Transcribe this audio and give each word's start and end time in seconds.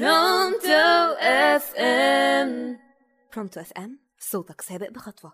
برونتو 0.00 1.14
اف 1.20 1.74
ام 1.76 2.78
برونتو 3.34 3.60
اف 3.60 3.72
ام 3.72 3.98
صوتك 4.18 4.60
سابق 4.60 4.90
بخطوة. 4.90 5.32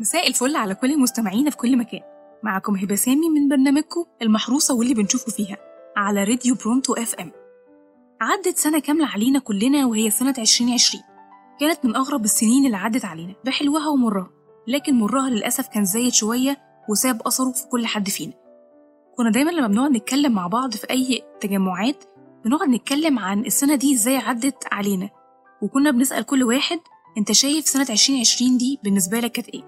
مساء 0.00 0.28
الفل 0.28 0.56
على 0.56 0.74
كل 0.74 0.98
مستمعينا 0.98 1.50
في 1.50 1.56
كل 1.56 1.78
مكان. 1.78 2.00
معكم 2.42 2.76
هبة 2.76 2.94
سامي 2.94 3.30
من 3.30 3.48
برنامجكم 3.48 4.04
المحروسة 4.22 4.74
واللي 4.74 4.94
بنشوفه 4.94 5.32
فيها 5.32 5.56
على 5.96 6.24
راديو 6.24 6.54
برونتو 6.54 6.92
اف 6.94 7.14
ام 7.14 7.32
عدت 8.20 8.56
سنة 8.56 8.80
كاملة 8.80 9.06
علينا 9.06 9.38
كلنا 9.38 9.86
وهي 9.86 10.10
سنة 10.10 10.34
2020 10.38 11.09
كانت 11.60 11.84
من 11.84 11.96
أغرب 11.96 12.24
السنين 12.24 12.66
اللي 12.66 12.76
عدت 12.76 13.04
علينا 13.04 13.34
بحلوها 13.44 13.88
ومرها 13.88 14.30
لكن 14.68 14.94
مرها 14.94 15.30
للأسف 15.30 15.68
كان 15.68 15.84
زايد 15.84 16.12
شوية 16.12 16.56
وساب 16.88 17.22
أثره 17.26 17.52
في 17.52 17.66
كل 17.66 17.86
حد 17.86 18.08
فينا. 18.08 18.32
كنا 19.16 19.30
دايما 19.30 19.50
لما 19.50 19.66
بنقعد 19.66 19.90
نتكلم 19.90 20.32
مع 20.32 20.46
بعض 20.46 20.74
في 20.74 20.90
أي 20.90 21.22
تجمعات 21.40 22.04
بنقعد 22.44 22.68
نتكلم 22.68 23.18
عن 23.18 23.40
السنة 23.46 23.74
دي 23.74 23.94
إزاي 23.94 24.16
عدت 24.16 24.64
علينا 24.72 25.10
وكنا 25.62 25.90
بنسأل 25.90 26.24
كل 26.24 26.42
واحد 26.42 26.78
أنت 27.18 27.32
شايف 27.32 27.68
سنة 27.68 27.86
2020 27.90 28.56
دي 28.58 28.78
بالنسبة 28.84 29.20
لك 29.20 29.32
كانت 29.32 29.48
إيه؟ 29.48 29.62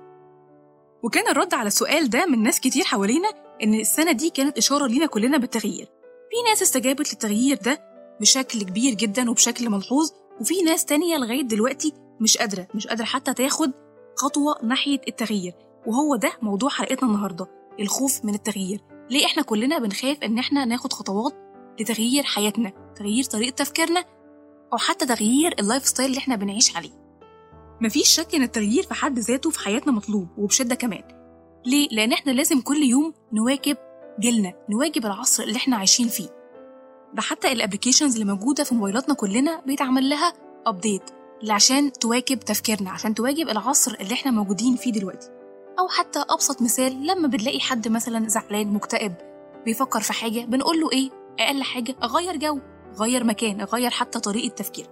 وكان 1.02 1.28
الرد 1.28 1.55
على 1.55 1.66
السؤال 1.66 2.11
ده 2.11 2.27
من 2.27 2.42
ناس 2.42 2.61
كتير 2.61 2.84
حوالينا 2.84 3.28
إن 3.62 3.74
السنة 3.74 4.12
دي 4.12 4.30
كانت 4.30 4.59
إشارة 4.59 4.86
لينا 4.86 5.06
كلنا 5.06 5.38
بالتغيير. 5.38 5.86
في 6.30 6.50
ناس 6.50 6.62
استجابت 6.62 7.12
للتغيير 7.12 7.59
ده 7.64 7.78
بشكل 8.20 8.62
كبير 8.62 8.95
جدا 8.95 9.30
وبشكل 9.30 9.70
ملحوظ 9.70 10.11
وفي 10.42 10.62
ناس 10.62 10.84
تانية 10.84 11.16
لغاية 11.16 11.42
دلوقتي 11.42 11.92
مش 12.20 12.37
قادرة 12.37 12.69
مش 12.74 12.87
قادرة 12.87 13.05
حتى 13.05 13.34
تاخد 13.34 13.73
خطوة 14.16 14.55
ناحية 14.62 15.00
التغيير. 15.09 15.53
وهو 15.86 16.17
ده 16.17 16.33
موضوع 16.42 16.69
حلقتنا 16.70 17.08
النهاردة 17.08 17.47
الخوف 17.80 18.25
من 18.25 18.34
التغيير. 18.34 18.80
ليه 19.11 19.27
إحنا 19.27 19.42
كلنا 19.42 19.78
بنخاف 19.78 20.19
إن 20.22 20.39
إحنا 20.39 20.64
ناخد 20.64 20.92
خطوات 20.92 21.33
لتغيير 21.80 22.22
حياتنا 22.22 22.72
تغيير 22.97 23.25
طريقة 23.25 23.55
تفكيرنا 23.55 24.05
أو 24.72 24.78
حتى 24.78 25.06
تغيير 25.06 25.55
ال 25.58 25.86
lifestyle 25.86 26.08
اللي 26.08 26.19
إحنا 26.19 26.36
بنعيش 26.36 26.77
عليه؟ 26.77 27.02
مفيش 27.80 28.08
شك 28.08 28.34
إن 28.34 28.42
التغيير 28.42 28.83
في 28.83 28.95
حد 28.95 29.19
ذاته 29.19 29.50
في 29.50 29.58
حياتنا 29.58 29.92
مطلوب 29.92 30.28
وبشدة 30.39 30.74
كمان. 30.74 31.02
ليه؟ 31.67 31.89
لأن 31.92 32.12
إحنا 32.12 32.33
لازم 32.33 32.61
كل 32.61 32.83
يوم 32.83 33.14
نواكب 33.33 33.77
جيلنا 34.20 34.52
نواكب 34.70 35.06
العصر 35.06 35.42
اللي 35.42 35.56
إحنا 35.56 35.77
عايشين 35.77 36.08
فيه. 36.08 36.42
ده 37.14 37.22
حتى 37.22 37.52
ال 37.53 37.57
applications 37.57 38.12
اللي 38.12 38.32
موجودة 38.32 38.64
في 38.64 38.74
موبايلاتنا 38.74 39.14
كلنا 39.14 39.60
بيتعمل 39.66 40.08
لها 40.08 40.32
update 40.67 41.03
عشان 41.50 41.92
تواكب 41.92 42.41
تفكيرنا 42.41 42.91
عشان 42.91 43.14
تواكب 43.14 43.48
العصر 43.48 43.96
اللي 44.00 44.14
إحنا 44.14 44.30
موجودين 44.30 44.77
فيه 44.77 44.92
دلوقتي. 44.92 45.28
أو 45.78 45.88
حتى 45.88 46.24
أبسط 46.30 46.62
مثال 46.62 47.06
لما 47.06 47.28
بنلاقي 47.28 47.60
حد 47.60 47.88
مثلا 47.88 48.28
زعلان 48.28 48.72
مكتئب 48.72 49.14
بيفكر 49.64 50.00
في 50.00 50.12
حاجة 50.12 50.40
بنقول 50.40 50.80
له 50.80 50.90
إيه؟ 50.92 51.10
أقل 51.40 51.62
حاجة 51.62 51.96
أغير 52.02 52.36
جو 52.36 52.58
غير 53.00 53.24
مكان 53.24 53.60
أغير 53.60 53.90
حتى 53.90 54.20
طريقة 54.20 54.55
تفكير. 54.55 54.86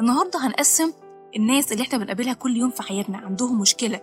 النهاردة 0.00 0.46
هنقسم 0.46 0.92
الناس 1.36 1.72
اللي 1.72 1.82
إحنا 1.82 1.98
بنقابلها 1.98 2.32
كل 2.32 2.56
يوم 2.56 2.70
في 2.70 2.82
حياتنا 2.82 3.18
عندهم 3.18 3.60
مشكلة 3.60 4.00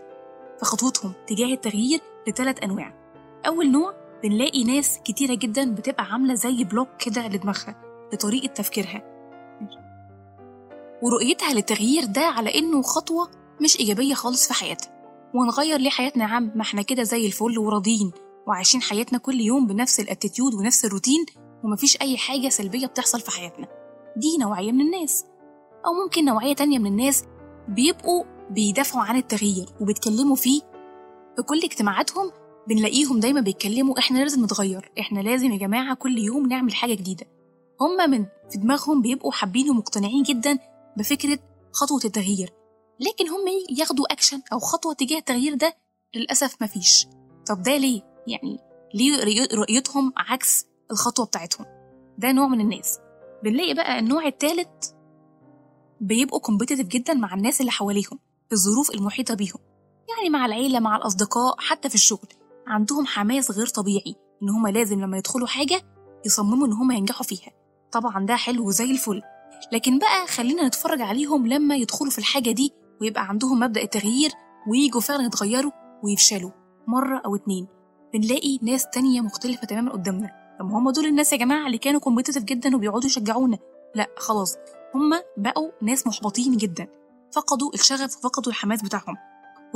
في 0.59 0.65
خطوتهم 0.65 1.13
تجاه 1.27 1.53
التغيير 1.53 1.99
لثلاث 2.27 2.63
أنواع. 2.63 2.93
أول 3.47 3.71
نوع 3.71 3.93
بنلاقي 4.23 4.63
ناس 4.63 4.99
كتيرة 5.05 5.33
جدا 5.35 5.75
بتبقى 5.75 6.03
عاملة 6.03 6.33
زي 6.33 6.63
block 6.63 6.87
كده 7.05 7.27
لدماغها 7.27 7.75
لطريقة 8.13 8.47
تفكيرها. 8.53 9.03
ورؤيتها 11.03 11.53
للتغيير 11.53 12.05
ده 12.05 12.21
على 12.21 12.59
إنه 12.59 12.81
خطوة 12.81 13.29
مش 13.61 13.79
إيجابية 13.79 14.13
خالص 14.13 14.47
في 14.47 14.53
حياتها 14.53 14.89
ونغير 15.35 15.77
ليه 15.79 15.89
حياتنا 15.89 16.23
يا 16.23 16.29
عم؟ 16.29 16.51
ما 16.55 16.61
إحنا 16.61 16.81
كده 16.81 17.03
زي 17.03 17.25
الفل 17.25 17.59
وراضيين 17.59 18.11
وعايشين 18.47 18.81
حياتنا 18.81 19.17
كل 19.19 19.39
يوم 19.41 19.67
بنفس 19.67 19.99
ال 19.99 20.05
attitude 20.05 20.53
ونفس 20.53 20.85
الروتين 20.85 21.25
ومفيش 21.63 22.01
أي 22.01 22.17
حاجة 22.17 22.49
سلبية 22.49 22.87
بتحصل 22.87 23.19
في 23.19 23.31
حياتنا. 23.31 23.67
دي 24.17 24.37
نوعية 24.39 24.71
من 24.71 24.81
الناس. 24.81 25.25
أو 25.85 25.93
ممكن 26.03 26.25
نوعية 26.25 26.55
تانية 26.55 26.79
من 26.79 26.85
الناس 26.85 27.23
بيبقوا 27.67 28.23
بيدافعوا 28.49 29.03
عن 29.03 29.15
التغيير 29.17 29.65
وبيتكلموا 29.81 30.35
فيه 30.35 30.61
في 31.35 31.41
كل 31.43 31.57
اجتماعاتهم 31.63 32.31
بنلاقيهم 32.67 33.19
دايما 33.19 33.41
بيتكلموا 33.41 33.99
إحنا 33.99 34.17
لازم 34.19 34.43
نتغير 34.43 34.91
إحنا 34.99 35.19
لازم 35.19 35.51
يا 35.51 35.57
جماعة 35.57 35.95
كل 35.95 36.17
يوم 36.17 36.47
نعمل 36.47 36.73
حاجة 36.75 36.93
جديدة. 36.93 37.25
هما 37.81 38.05
من 38.05 38.25
في 38.51 38.57
دماغهم 38.57 39.01
بيبقوا 39.01 39.31
حابين 39.31 39.69
ومقتنعين 39.69 40.23
جدا 40.23 40.59
بفكرة 40.97 41.39
خطوة 41.71 42.01
التغيير 42.05 42.53
لكن 42.99 43.29
هم 43.29 43.45
ياخدوا 43.79 44.13
أكشن 44.13 44.41
أو 44.53 44.59
خطوة 44.59 44.93
تجاه 44.93 45.17
التغيير 45.17 45.53
ده 45.55 45.77
للأسف 46.15 46.61
مفيش 46.61 47.07
طب 47.47 47.61
ده 47.63 47.77
ليه؟ 47.77 48.01
يعني 48.27 48.59
ليه 48.93 49.47
رؤيتهم 49.53 50.13
عكس 50.17 50.65
الخطوة 50.91 51.25
بتاعتهم؟ 51.25 51.65
ده 52.17 52.31
نوع 52.31 52.47
من 52.47 52.61
الناس. 52.61 52.99
بنلاقي 53.43 53.73
بقى 53.73 53.99
النوع 53.99 54.25
التالت 54.27 54.95
بيبقوا 56.01 56.39
كومبيتيتيف 56.39 56.87
جدا 56.87 57.13
مع 57.13 57.33
الناس 57.33 57.61
اللي 57.61 57.71
حواليهم 57.71 58.19
في 58.49 58.53
الظروف 58.53 58.91
المحيطة 58.91 59.33
بيهم 59.33 59.59
يعني 60.09 60.29
مع 60.29 60.45
العيلة 60.45 60.79
مع 60.79 60.95
الأصدقاء 60.95 61.55
حتى 61.59 61.89
في 61.89 61.95
الشغل. 61.95 62.27
عندهم 62.69 63.05
حماس 63.05 63.51
غير 63.51 63.67
طبيعي 63.67 64.15
إن 64.43 64.49
هما 64.49 64.69
لازم 64.69 65.01
لما 65.01 65.17
يدخلوا 65.17 65.47
حاجة 65.47 65.81
يصمموا 66.25 66.67
إن 66.67 66.73
هما 66.73 66.95
ينجحوا 66.95 67.23
فيها. 67.23 67.51
طبعا 67.91 68.25
ده 68.25 68.35
حلو 68.35 68.71
زي 68.71 68.91
الفل. 68.91 69.21
لكن 69.71 69.99
بقى 69.99 70.27
خلينا 70.27 70.67
نتفرج 70.67 71.01
عليهم 71.01 71.47
لما 71.47 71.75
يدخلوا 71.75 72.11
في 72.11 72.17
الحاجة 72.17 72.51
دي 72.51 72.73
ويبقى 73.01 73.29
عندهم 73.29 73.59
مبدأ 73.59 73.81
التغيير 73.81 74.31
ويجوا 74.67 75.01
فعلا 75.01 75.25
يتغيروا 75.25 75.71
ويفشلوا 76.03 76.51
مرة 76.87 77.21
أو 77.25 77.35
اتنين. 77.35 77.67
بنلاقي 78.13 78.59
ناس 78.61 78.85
تانية 78.93 79.21
مختلفة 79.21 79.67
تماما 79.67 79.91
قدامنا. 79.91 80.55
طب 80.59 80.65
هم 80.71 80.89
دول 80.89 81.05
الناس 81.05 81.33
يا 81.33 81.37
جماعة 81.37 81.65
اللي 81.67 81.77
كانوا 81.77 81.99
competitive 81.99 82.43
جدا 82.43 82.75
وبيقعدوا 82.75 83.05
يشجعونا. 83.05 83.57
لا 83.95 84.07
خلاص. 84.17 84.55
هم 84.95 85.13
بقوا 85.37 85.69
ناس 85.81 86.07
محبطين 86.07 86.57
جدا. 86.57 86.87
فقدوا 87.33 87.73
الشغف 87.73 88.17
وفقدوا 88.17 88.51
الحماس 88.51 88.81
بتاعهم. 88.81 89.15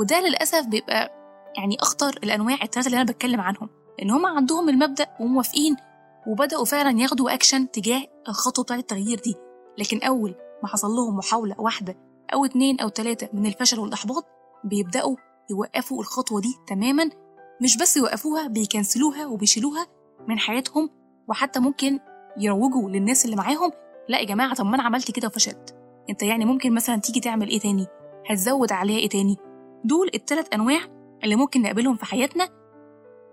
وده 0.00 0.20
للأسف 0.20 0.66
بيبقى 0.66 1.23
يعني 1.56 1.76
أخطر 1.80 2.18
الأنواع 2.24 2.58
الثلاثة 2.62 2.86
اللي 2.86 2.96
أنا 2.96 3.12
بتكلم 3.12 3.40
عنهم 3.40 3.68
لأن 3.98 4.10
هم 4.10 4.26
عندهم 4.26 4.68
المبدأ 4.68 5.06
وموافقين 5.20 5.76
وبدأوا 6.26 6.64
فعلا 6.64 7.00
ياخدوا 7.00 7.34
أكشن 7.34 7.70
تجاه 7.70 8.02
الخطوة 8.28 8.64
بتاعت 8.64 8.80
التغيير 8.80 9.20
دي. 9.20 9.34
لكن 9.78 10.02
أول 10.02 10.34
ما 10.62 10.68
حصل 10.68 10.88
لهم 10.90 11.16
محاولة 11.16 11.54
واحدة 11.58 11.96
أو 12.34 12.44
اتنين 12.44 12.80
أو 12.80 12.88
تلاتة 12.88 13.28
من 13.32 13.46
الفشل 13.46 13.80
والإحباط 13.80 14.24
بيبدأوا 14.64 15.16
يوقفوا 15.50 16.00
الخطوة 16.00 16.40
دي 16.40 16.54
تماما. 16.66 17.10
مش 17.62 17.76
بس 17.76 17.96
يوقفوها 17.96 18.46
بيكنسلوها 18.48 19.26
وبيشيلوها 19.26 19.86
من 20.28 20.38
حياتهم 20.38 20.90
وحتى 21.28 21.60
ممكن 21.60 21.98
يروجوا 22.38 22.90
للناس 22.90 23.24
اللي 23.24 23.36
معاهم. 23.36 23.70
لا 24.08 24.18
يا 24.18 24.24
جماعة 24.24 24.54
طب 24.54 24.66
ما 24.66 24.74
أنا 24.74 24.82
عملت 24.82 25.10
كده 25.10 25.28
وفشلت. 25.28 25.76
أنت 26.10 26.22
يعني 26.22 26.44
ممكن 26.44 26.74
مثلا 26.74 26.96
تيجي 26.96 27.20
تعمل 27.20 27.48
إيه 27.48 27.60
تاني؟ 27.60 27.86
هتزود 28.30 28.72
عليها 28.72 28.98
إيه 28.98 29.08
تاني؟ 29.08 29.36
دول 29.84 30.10
التلات 30.14 30.54
أنواع 30.54 30.80
اللي 31.24 31.36
ممكن 31.36 31.62
نقابلهم 31.62 31.96
في 31.96 32.04
حياتنا 32.04 32.48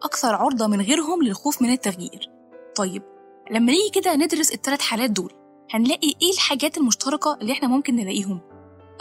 أكثر 0.03 0.35
عرضة 0.35 0.68
من 0.68 0.81
غيرهم 0.81 1.24
للخوف 1.24 1.62
من 1.62 1.69
التغيير. 1.72 2.29
طيب 2.75 3.03
لما 3.52 3.72
نيجي 3.72 3.90
كده 4.02 4.16
ندرس 4.16 4.52
التلات 4.53 4.81
حالات 4.81 5.09
دول 5.09 5.34
هنلاقي 5.72 6.13
إيه 6.22 6.31
الحاجات 6.34 6.78
المشتركة 6.78 7.38
اللي 7.41 7.53
إحنا 7.53 7.68
ممكن 7.68 7.96
نلاقيهم؟ 7.96 8.40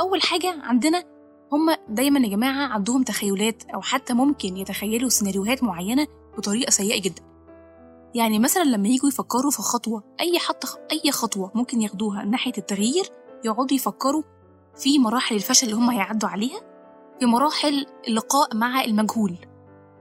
أول 0.00 0.22
حاجة 0.22 0.54
عندنا 0.62 1.04
هما 1.52 1.76
دايما 1.88 2.20
يا 2.20 2.28
جماعة 2.28 2.66
عندهم 2.66 3.02
تخيلات 3.02 3.62
أو 3.74 3.80
حتى 3.80 4.14
ممكن 4.14 4.56
يتخيلوا 4.56 5.08
سيناريوهات 5.08 5.62
معينة 5.62 6.06
بطريقة 6.38 6.70
سيئة 6.70 7.00
جدا. 7.00 7.22
يعني 8.14 8.38
مثلا 8.38 8.62
لما 8.64 8.88
يجوا 8.88 9.08
يفكروا 9.08 9.50
في 9.50 9.62
خطوة 9.62 10.02
أي 10.20 10.38
حتى 10.38 10.68
أي 10.92 11.12
خطوة 11.12 11.52
ممكن 11.54 11.80
ياخدوها 11.80 12.24
ناحية 12.24 12.52
التغيير 12.58 13.04
يقعدوا 13.44 13.76
يفكروا 13.76 14.22
في 14.76 14.98
مراحل 14.98 15.34
الفشل 15.34 15.66
اللي 15.66 15.76
هم 15.76 15.90
هيعدوا 15.90 16.28
عليها 16.28 16.60
في 17.20 17.26
مراحل 17.26 17.86
اللقاء 18.08 18.56
مع 18.56 18.84
المجهول. 18.84 19.36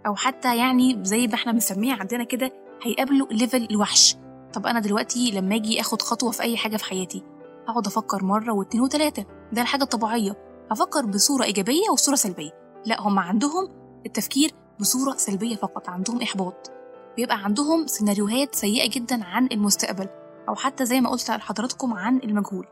أو 0.08 0.16
حتى 0.16 0.58
يعني 0.58 1.00
زي 1.04 1.28
ما 1.28 1.34
إحنا 1.34 1.52
بنسميها 1.52 1.96
عندنا 1.96 2.24
كده 2.24 2.52
هيقابلوا 2.84 3.28
ليفل 3.32 3.68
الوحش. 3.72 4.16
طب 4.54 4.68
أنا 4.68 4.80
دلوقتي 4.80 5.32
لما 5.32 5.56
أجي 5.56 5.82
آخد 5.82 6.02
خطوة 6.02 6.32
في 6.32 6.44
أي 6.44 6.58
حاجة 6.58 6.78
في 6.78 6.86
حياتي 6.86 7.24
أقعد 7.68 7.88
أفكر 7.88 8.24
مرة 8.24 8.54
واتنين 8.54 8.84
وتلاتة. 8.84 9.26
ده 9.54 9.62
الحاجة 9.62 9.84
الطبيعية. 9.84 10.36
أفكر 10.72 11.06
بصورة 11.06 11.44
إيجابية 11.44 11.90
وصورة 11.94 12.16
سلبية. 12.16 12.82
لا 12.86 13.02
هم 13.02 13.20
عندهم 13.20 13.70
التفكير 14.06 14.52
بصورة 14.80 15.14
سلبية 15.18 15.56
فقط. 15.56 15.90
عندهم 15.90 16.22
إحباط. 16.22 16.72
بيبقى 17.18 17.44
عندهم 17.44 17.88
سيناريوهات 17.88 18.56
سيئة 18.56 18.90
جدا 18.90 19.24
عن 19.24 19.50
المستقبل. 19.52 20.08
أو 20.50 20.56
حتى 20.56 20.86
زي 20.86 21.02
ما 21.02 21.10
قلت 21.10 21.32
لحضراتكم 21.32 21.94
عن 21.94 22.18
المجهول. 22.18 22.66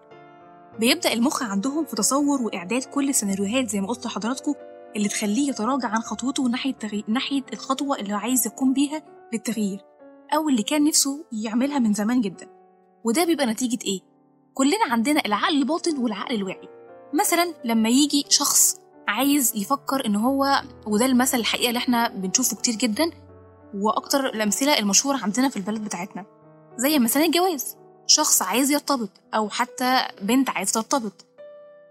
بيبدأ 0.79 1.13
المخ 1.13 1.43
عندهم 1.43 1.85
في 1.85 1.95
تصور 1.95 2.41
وإعداد 2.41 2.83
كل 2.83 3.09
السيناريوهات 3.09 3.69
زي 3.69 3.81
ما 3.81 3.87
قلت 3.87 4.05
لحضراتكم 4.05 4.53
اللي 4.95 5.07
تخليه 5.07 5.49
يتراجع 5.49 5.87
عن 5.87 6.01
خطوته 6.01 6.43
ناحية 6.43 6.73
تغي... 6.73 7.03
ناحية 7.07 7.43
الخطوة 7.53 7.99
اللي 7.99 8.13
عايز 8.13 8.47
يقوم 8.47 8.73
بيها 8.73 9.01
للتغيير 9.33 9.79
أو 10.35 10.49
اللي 10.49 10.63
كان 10.63 10.83
نفسه 10.83 11.25
يعملها 11.31 11.79
من 11.79 11.93
زمان 11.93 12.21
جدا. 12.21 12.47
وده 13.03 13.23
بيبقى 13.25 13.45
نتيجة 13.45 13.79
إيه؟ 13.85 13.99
كلنا 14.53 14.85
عندنا 14.91 15.21
العقل 15.25 15.57
الباطن 15.57 15.97
والعقل 15.97 16.35
الواعي. 16.35 16.67
مثلا 17.13 17.53
لما 17.65 17.89
يجي 17.89 18.25
شخص 18.29 18.75
عايز 19.07 19.53
يفكر 19.55 20.05
إن 20.05 20.15
هو 20.15 20.61
وده 20.87 21.05
المثل 21.05 21.37
الحقيقة 21.39 21.67
اللي 21.69 21.77
إحنا 21.77 22.09
بنشوفه 22.09 22.55
كتير 22.57 22.75
جدا 22.75 23.11
وأكتر 23.75 24.25
الأمثلة 24.25 24.79
المشهورة 24.79 25.17
عندنا 25.17 25.49
في 25.49 25.57
البلد 25.57 25.83
بتاعتنا 25.83 26.25
زي 26.77 26.99
مثلا 26.99 27.25
الجواز. 27.25 27.77
شخص 28.07 28.41
عايز 28.41 28.71
يرتبط 28.71 29.09
أو 29.33 29.49
حتى 29.49 30.07
بنت 30.21 30.49
عايز 30.49 30.71
ترتبط. 30.71 31.25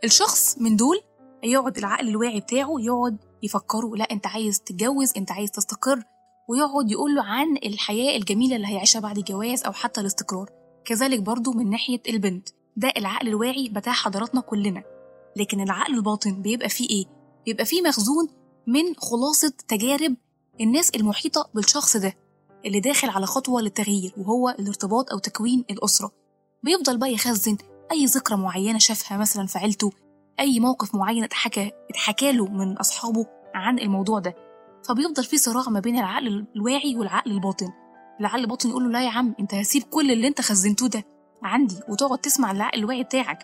الشخص 0.05 0.59
من 0.59 0.77
دول 0.77 1.01
يقعد 1.43 1.79
العقل 1.79 2.09
الواعي 2.09 2.41
بتاعه 2.41 2.75
يقعد 2.81 3.17
يفكره 3.43 3.97
لا 3.97 4.05
أنت 4.05 4.27
عايز 4.27 4.61
تتجوز 4.61 5.13
أنت 5.17 5.33
عايز 5.33 5.51
تستقر 5.51 6.03
ويقعد 6.49 6.91
يقول 6.91 7.15
له 7.15 7.23
عن 7.23 7.57
الحياة 7.57 8.17
الجميلة 8.17 8.57
اللي 8.57 8.67
هيعيشها 8.67 9.01
بعد 9.01 9.19
الجواز 9.19 9.65
أو 9.65 9.73
حتى 9.73 10.01
الاستقرار. 10.01 10.51
كذلك 10.85 11.21
برضو 11.21 11.53
من 11.53 11.71
ناحية 11.71 12.01
البنت 12.09 12.49
ده 12.77 12.93
العقل 12.97 13.29
الواعي 13.29 13.69
بتاع 13.69 13.93
حضراتنا 13.93 14.41
كلنا. 14.41 14.83
لكن 15.37 15.61
العقل 15.61 15.95
الباطن 15.95 16.43
بيبقى 16.43 16.69
فيه 16.69 16.91
إيه؟ 16.91 17.05
بيبقى 17.47 17.65
فيه 17.65 17.83
مخزون 17.83 18.29
من 18.67 18.95
خلاصة 18.97 19.53
تجارب 19.69 20.15
الناس 20.61 20.91
المحيطة 20.91 21.51
بالشخص 21.55 21.97
ده. 21.97 22.15
اللي 22.65 22.81
داخل 22.81 23.11
على 23.11 23.27
خطوة 23.27 23.61
للتغيير 23.63 24.13
وهو 24.17 24.49
الارتباط 24.49 25.13
أو 25.13 25.19
تكوين 25.19 25.65
الأسرة. 25.71 26.13
بيفضل 26.63 26.99
بقى 26.99 27.13
يخزن 27.13 27.57
أي 27.93 28.05
ذكرى 28.05 28.37
معينة 28.37 28.79
شافها 28.79 29.19
مثلا 29.19 29.47
في 29.47 29.59
عيلته 29.59 29.93
أي 30.41 30.61
موقف 30.61 30.95
معين 30.95 31.25
اتحكى 31.25 31.71
اتحكى 31.91 32.33
له 32.33 32.47
من 32.47 32.77
أصحابه 32.77 33.27
عن 33.55 33.79
الموضوع 33.79 34.19
ده. 34.19 34.35
فبيفضل 34.89 35.25
في 35.25 35.39
صراع 35.39 35.69
ما 35.69 35.81
بين 35.81 35.99
العقل 35.99 36.47
الواعي 36.57 36.97
والعقل 36.97 37.31
الباطن. 37.31 37.69
العقل 38.21 38.41
الباطن 38.41 38.69
يقول 38.69 38.85
له 38.85 38.91
لا 38.91 39.05
يا 39.05 39.11
عم 39.11 39.35
أنت 39.41 39.55
هسيب 39.55 39.83
كل 39.83 40.11
اللي 40.11 40.29
أنت 40.29 40.41
خزنتوه 40.41 40.89
ده 40.89 41.05
عندي 41.43 41.81
وتقعد 41.89 42.19
تسمع 42.19 42.51
العقل 42.51 42.79
الواعي 42.79 43.03
بتاعك 43.03 43.39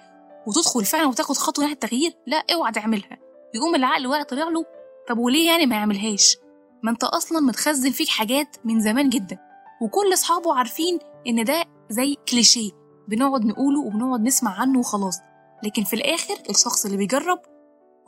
وتدخل 0.46 0.84
فعلا 0.84 1.06
وتاخد 1.08 1.36
خطوة 1.36 1.64
ناحية 1.64 1.74
التغيير 1.74 2.12
لا 2.26 2.44
اوعى 2.54 2.72
تعملها. 2.72 3.18
يقوم 3.54 3.74
العقل 3.74 4.00
الواعي 4.00 4.24
طلع 4.24 4.48
له 4.48 4.64
طب 5.08 5.18
وليه 5.18 5.46
يعني 5.50 5.66
ما 5.66 5.76
يعملهاش؟ 5.76 6.36
ما 6.82 6.90
انت 6.90 7.04
أصلا 7.04 7.40
متخزن 7.40 7.90
فيك 7.90 8.08
حاجات 8.08 8.56
من 8.64 8.80
زمان 8.80 9.08
جدا. 9.08 9.38
وكل 9.82 10.12
اصحابه 10.12 10.54
عارفين 10.54 10.98
إن 11.26 11.44
ده 11.44 11.64
زي 11.90 12.16
كليشيه 12.28 12.70
بنقعد 13.08 13.44
نقوله 13.44 13.80
وبنقعد 13.80 14.20
نسمع 14.20 14.60
عنه 14.60 14.78
وخلاص. 14.78 15.18
لكن 15.64 15.84
في 15.84 15.96
الآخر 15.96 16.34
الشخص 16.50 16.84
اللي 16.84 16.96
بيجرب 16.96 17.38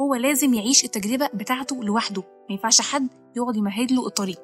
هو 0.00 0.14
لازم 0.14 0.54
يعيش 0.54 0.84
التجربة 0.84 1.28
بتاعته 1.34 1.84
لوحده. 1.84 2.22
ما 2.22 2.50
ينفعش 2.50 2.80
حد 2.80 3.08
يقعد 3.36 3.56
يمهد 3.56 3.92
له 3.92 4.06
الطريق. 4.06 4.40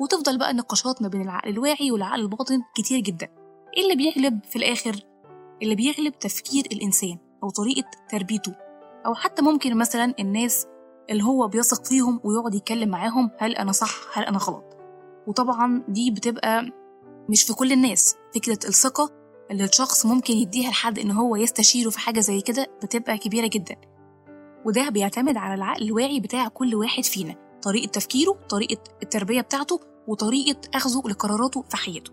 وتفضل 0.00 0.38
بقى 0.38 0.54
نقاشات 0.54 1.02
ما 1.02 1.08
بين 1.08 1.22
العقل 1.22 1.48
الواعي 1.50 1.90
والعقل 1.90 2.20
الباطن 2.20 2.62
كتير 2.76 3.00
جدا. 3.00 3.28
إيه 3.76 3.82
اللي 3.82 3.96
بيغلب 3.96 4.40
في 4.44 4.56
الآخر؟ 4.56 4.96
اللي 5.62 5.74
بيغلب 5.74 6.18
تفكير 6.18 6.64
الإنسان 6.72 7.18
أو 7.42 7.50
طريقة 7.50 7.90
تربيته. 8.10 8.54
أو 9.06 9.14
حتى 9.14 9.42
ممكن 9.42 9.76
مثلا 9.78 10.14
الناس 10.18 10.66
اللي 11.10 11.24
هو 11.24 11.48
بيثق 11.48 11.84
فيهم 11.84 12.20
ويقعد 12.24 12.54
يتكلم 12.54 12.88
معاهم 12.88 13.30
هل 13.38 13.56
أنا 13.56 13.72
صح؟ 13.72 14.18
هل 14.18 14.24
أنا 14.24 14.38
غلط؟ 14.38 14.64
وطبعا 15.26 15.82
دي 15.88 16.10
بتبقى 16.10 16.62
مش 17.28 17.42
في 17.44 17.52
كل 17.52 17.72
الناس. 17.72 18.16
فكرة 18.34 18.58
الثقة 18.68 19.10
اللي 19.50 19.64
الشخص 19.64 20.06
ممكن 20.06 20.34
يديها 20.34 20.70
لحد 20.70 20.98
إن 20.98 21.10
هو 21.10 21.36
يستشيره 21.36 21.90
في 21.90 21.98
حاجة 21.98 22.20
زي 22.20 22.40
كده 22.40 22.66
بتبقى 22.82 23.18
كبيرة 23.18 23.46
جدا. 23.46 23.76
وده 24.64 24.88
بيعتمد 24.88 25.36
على 25.36 25.54
العقل 25.54 25.82
الواعي 25.82 26.20
بتاع 26.20 26.48
كل 26.48 26.74
واحد 26.74 27.04
فينا 27.04 27.34
طريقة 27.62 27.90
تفكيره 27.90 28.38
طريقة 28.48 28.82
التربية 29.02 29.40
بتاعته 29.40 29.80
وطريقة 30.08 30.60
أخذه 30.74 31.02
لقراراته 31.08 31.62
في 31.62 31.76
حياته. 31.76 32.12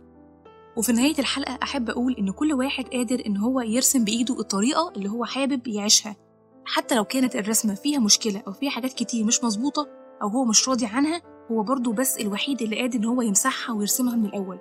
وفي 0.77 0.91
نهاية 0.91 1.19
الحلقة 1.19 1.59
أحب 1.63 1.89
أقول 1.89 2.15
إن 2.19 2.31
كل 2.31 2.53
واحد 2.53 2.85
قادر 2.87 3.23
إن 3.25 3.37
هو 3.37 3.61
يرسم 3.61 4.03
بإيده 4.03 4.39
الطريقة 4.39 4.93
اللي 4.95 5.09
هو 5.09 5.25
حابب 5.25 5.67
يعيشها. 5.67 6.15
حتى 6.65 6.95
لو 6.95 7.03
كانت 7.03 7.35
الرسمة 7.35 7.75
فيها 7.75 7.99
مشكلة 7.99 8.43
أو 8.47 8.51
فيها 8.51 8.69
حاجات 8.69 8.93
كتير 8.93 9.25
مش 9.25 9.43
مظبوطة 9.43 9.87
أو 10.21 10.27
هو 10.27 10.45
مش 10.45 10.69
راضي 10.69 10.85
عنها 10.85 11.21
هو 11.51 11.63
برضه 11.63 11.93
بس 11.93 12.17
الوحيد 12.17 12.61
اللي 12.61 12.81
قادر 12.81 12.99
إن 12.99 13.05
هو 13.05 13.21
يمسحها 13.21 13.75
ويرسمها 13.75 14.15
من 14.15 14.25
الأول. 14.25 14.59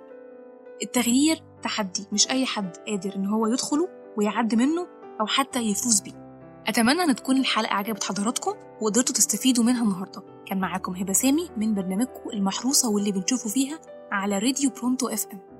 التغيير 0.83 1.41
تحدي 1.63 2.07
مش 2.11 2.29
أي 2.29 2.45
حد 2.45 2.77
قادر 2.87 3.15
إن 3.15 3.25
هو 3.25 3.47
يدخله 3.47 3.89
ويعدي 4.17 4.55
منه 4.55 4.87
أو 5.21 5.25
حتى 5.25 5.59
يفوز 5.59 6.01
بيه. 6.01 6.23
أتمنى 6.67 7.03
أن 7.03 7.15
تكون 7.15 7.37
الحلقة 7.37 7.73
عجبت 7.73 8.03
حضراتكم 8.03 8.53
وقدرتوا 8.81 9.15
تستفيدوا 9.15 9.63
منها 9.63 9.83
النهاردة. 9.83 10.23
كان 10.45 10.59
معاكم 10.59 10.95
هبة 10.95 11.13
سامي 11.13 11.49
من 11.57 11.73
برنامجكم 11.73 12.29
المحروسة 12.33 12.89
واللي 12.89 13.11
بنشوفه 13.11 13.49
فيها 13.49 13.79
على 14.11 14.37
راديو 14.39 14.69
برونتو 14.69 15.07
إف 15.07 15.25
إم. 15.33 15.52